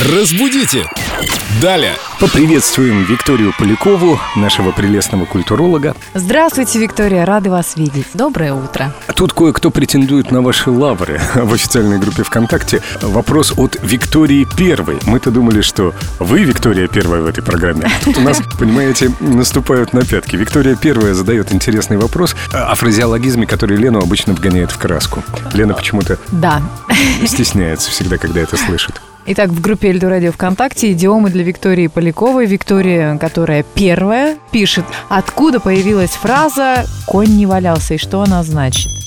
Разбудите! 0.00 0.86
Далее! 1.60 1.92
Поприветствуем 2.18 3.04
Викторию 3.04 3.52
Полякову, 3.58 4.18
нашего 4.36 4.72
прелестного 4.72 5.26
культуролога. 5.26 5.94
Здравствуйте, 6.14 6.78
Виктория, 6.78 7.26
рады 7.26 7.50
вас 7.50 7.76
видеть. 7.76 8.06
Доброе 8.14 8.54
утро. 8.54 8.94
Тут 9.14 9.34
кое-кто 9.34 9.70
претендует 9.70 10.30
на 10.30 10.40
ваши 10.40 10.70
лавры 10.70 11.20
в 11.34 11.52
официальной 11.52 11.98
группе 11.98 12.22
ВКонтакте. 12.22 12.80
Вопрос 13.02 13.52
от 13.56 13.76
Виктории 13.82 14.44
Первой. 14.56 14.98
Мы-то 15.04 15.30
думали, 15.30 15.60
что 15.60 15.94
вы 16.18 16.42
Виктория 16.42 16.88
Первая 16.88 17.20
в 17.20 17.26
этой 17.26 17.42
программе. 17.44 17.84
А 17.84 18.04
тут 18.04 18.16
у 18.16 18.22
нас, 18.22 18.40
понимаете, 18.58 19.12
наступают 19.20 19.92
на 19.92 20.06
пятки. 20.06 20.36
Виктория 20.36 20.74
Первая 20.74 21.12
задает 21.12 21.52
интересный 21.52 21.98
вопрос 21.98 22.34
о 22.50 22.74
фразеологизме, 22.74 23.46
который 23.46 23.76
Лену 23.76 23.98
обычно 23.98 24.32
вгоняет 24.32 24.70
в 24.70 24.78
краску. 24.78 25.22
Лена 25.52 25.74
почему-то 25.74 26.18
Да. 26.30 26.62
стесняется 27.26 27.90
всегда, 27.90 28.16
когда 28.16 28.40
это 28.40 28.56
слышит. 28.56 29.02
Итак, 29.24 29.50
в 29.50 29.60
группе 29.60 29.90
Эльду 29.90 30.08
Радио 30.08 30.32
ВКонтакте 30.32 30.90
идиомы 30.90 31.30
для 31.30 31.44
Виктории 31.44 31.86
Поляковой. 31.86 32.46
Виктория, 32.46 33.16
которая 33.18 33.64
первая, 33.74 34.36
пишет, 34.50 34.84
откуда 35.08 35.60
появилась 35.60 36.10
фраза 36.10 36.84
«конь 37.06 37.36
не 37.36 37.46
валялся» 37.46 37.94
и 37.94 37.98
что 37.98 38.22
она 38.22 38.42
значит. 38.42 39.01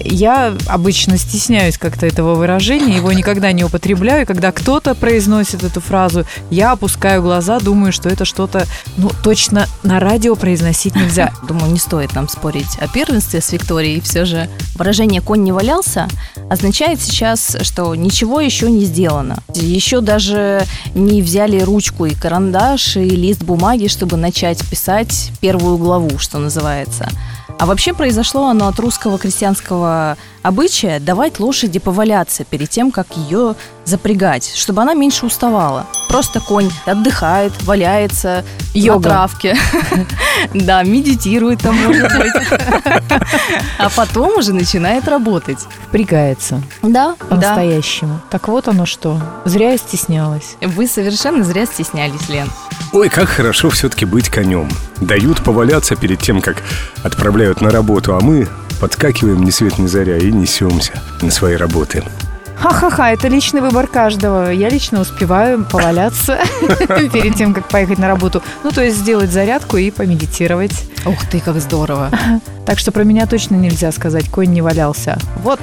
Я 0.00 0.56
обычно 0.66 1.18
стесняюсь 1.18 1.78
как-то 1.78 2.06
этого 2.06 2.34
выражения, 2.34 2.96
его 2.96 3.12
никогда 3.12 3.52
не 3.52 3.64
употребляю. 3.64 4.22
И 4.22 4.26
когда 4.26 4.52
кто-то 4.52 4.94
произносит 4.94 5.62
эту 5.62 5.80
фразу, 5.80 6.24
я 6.50 6.72
опускаю 6.72 7.22
глаза, 7.22 7.60
думаю, 7.60 7.92
что 7.92 8.08
это 8.08 8.24
что-то, 8.24 8.66
ну, 8.96 9.10
точно 9.22 9.66
на 9.82 10.00
радио 10.00 10.34
произносить 10.34 10.94
нельзя. 10.96 11.32
Думаю, 11.48 11.72
не 11.72 11.78
стоит 11.78 12.14
нам 12.14 12.28
спорить 12.28 12.78
о 12.80 12.88
первенстве 12.88 13.40
с 13.40 13.52
Викторией. 13.52 14.00
Все 14.00 14.24
же 14.24 14.48
выражение 14.74 15.20
«конь 15.20 15.42
не 15.42 15.52
валялся» 15.52 16.08
означает 16.50 17.00
сейчас, 17.00 17.56
что 17.62 17.94
ничего 17.94 18.40
еще 18.40 18.70
не 18.70 18.84
сделано. 18.84 19.38
Еще 19.54 20.00
даже 20.00 20.64
не 20.94 21.22
взяли 21.22 21.60
ручку 21.60 22.06
и 22.06 22.14
карандаш, 22.14 22.96
и 22.96 23.08
лист 23.08 23.42
бумаги, 23.42 23.88
чтобы 23.88 24.16
начать 24.16 24.64
писать 24.68 25.32
первую 25.40 25.78
главу, 25.78 26.18
что 26.18 26.38
называется. 26.38 27.08
А 27.58 27.64
вообще 27.64 27.94
произошло 27.94 28.48
оно 28.48 28.68
от 28.68 28.78
русского 28.78 29.18
крестьянского 29.18 30.18
обычая 30.42 31.00
давать 31.00 31.40
лошади 31.40 31.78
поваляться 31.78 32.44
перед 32.44 32.68
тем, 32.68 32.90
как 32.90 33.06
ее 33.16 33.54
запрягать, 33.84 34.52
чтобы 34.54 34.82
она 34.82 34.92
меньше 34.92 35.24
уставала. 35.26 35.86
Просто 36.08 36.40
конь 36.40 36.70
отдыхает, 36.84 37.52
валяется 37.62 38.44
Йога. 38.74 39.08
на 39.08 39.14
травке. 39.14 39.56
Да, 40.54 40.82
медитирует 40.82 41.62
там, 41.62 41.74
может 41.76 42.14
быть. 42.16 42.32
А 43.78 43.88
потом 43.96 44.36
уже 44.38 44.52
начинает 44.52 45.08
работать. 45.08 45.58
Впрягается 45.88 46.62
Да, 46.82 47.16
по-настоящему. 47.28 48.20
Так 48.30 48.48
вот 48.48 48.68
оно 48.68 48.84
что. 48.84 49.18
Зря 49.46 49.72
я 49.72 49.78
стеснялась. 49.78 50.56
Вы 50.60 50.86
совершенно 50.86 51.42
зря 51.42 51.64
стеснялись, 51.64 52.28
Лен. 52.28 52.50
Ой, 52.96 53.10
как 53.10 53.28
хорошо 53.28 53.68
все-таки 53.68 54.06
быть 54.06 54.30
конем. 54.30 54.70
Дают 55.02 55.44
поваляться 55.44 55.96
перед 55.96 56.18
тем, 56.18 56.40
как 56.40 56.62
отправляют 57.02 57.60
на 57.60 57.70
работу, 57.70 58.16
а 58.16 58.20
мы 58.22 58.48
подскакиваем 58.80 59.44
ни 59.44 59.50
свет 59.50 59.76
ни 59.76 59.86
заря 59.86 60.16
и 60.16 60.32
несемся 60.32 61.02
на 61.20 61.30
свои 61.30 61.56
работы. 61.56 62.02
Ха-ха-ха, 62.56 63.12
это 63.12 63.28
личный 63.28 63.60
выбор 63.60 63.86
каждого. 63.86 64.48
Я 64.48 64.70
лично 64.70 65.02
успеваю 65.02 65.62
поваляться 65.66 66.38
перед 67.12 67.34
тем, 67.34 67.52
как 67.52 67.68
поехать 67.68 67.98
на 67.98 68.08
работу. 68.08 68.42
Ну, 68.64 68.70
то 68.70 68.82
есть 68.82 68.96
сделать 68.96 69.30
зарядку 69.30 69.76
и 69.76 69.90
помедитировать. 69.90 70.72
Ух 71.04 71.22
ты, 71.30 71.40
как 71.40 71.60
здорово. 71.60 72.10
Так 72.66 72.78
что 72.80 72.90
про 72.90 73.04
меня 73.04 73.26
точно 73.26 73.54
нельзя 73.54 73.92
сказать, 73.92 74.28
конь 74.28 74.52
не 74.52 74.60
валялся. 74.60 75.18
Вот 75.42 75.60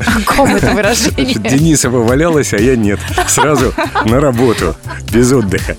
о 0.00 0.20
ком 0.24 0.54
это 0.54 0.72
выражение. 0.72 1.34
Денисова 1.34 1.98
валялась, 1.98 2.52
а 2.52 2.58
я 2.58 2.76
нет. 2.76 3.00
Сразу 3.28 3.72
на 4.04 4.20
работу, 4.20 4.76
без 5.12 5.32
отдыха. 5.32 5.76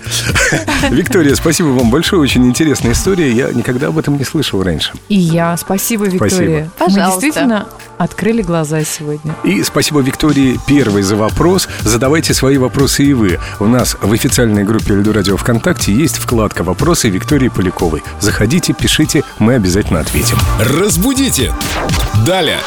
Виктория, 0.89 1.35
спасибо 1.35 1.67
вам 1.67 1.89
большое. 1.89 2.21
Очень 2.21 2.45
интересная 2.45 2.93
история. 2.93 3.31
Я 3.31 3.51
никогда 3.51 3.87
об 3.87 3.97
этом 3.97 4.17
не 4.17 4.23
слышал 4.23 4.63
раньше. 4.63 4.91
И 5.09 5.15
я. 5.15 5.55
Спасибо, 5.57 6.05
Виктория. 6.05 6.65
Мы 6.65 6.69
Пожалуйста. 6.77 7.21
действительно 7.21 7.67
открыли 7.97 8.41
глаза 8.41 8.83
сегодня. 8.83 9.35
И 9.43 9.63
спасибо 9.63 10.01
Виктории 10.01 10.59
первой 10.67 11.01
за 11.01 11.15
вопрос. 11.15 11.67
Задавайте 11.81 12.33
свои 12.33 12.57
вопросы 12.57 13.03
и 13.03 13.13
вы. 13.13 13.39
У 13.59 13.65
нас 13.65 13.97
в 14.01 14.11
официальной 14.11 14.63
группе 14.63 14.93
Эльду 14.93 15.13
Радио 15.13 15.37
ВКонтакте 15.37 15.93
есть 15.93 16.17
вкладка 16.17 16.63
«Вопросы 16.63 17.09
Виктории 17.09 17.49
Поляковой». 17.49 18.03
Заходите, 18.19 18.73
пишите, 18.73 19.23
мы 19.39 19.55
обязательно 19.55 19.99
ответим. 20.01 20.37
Разбудите! 20.67 21.53
Далее! 22.25 22.59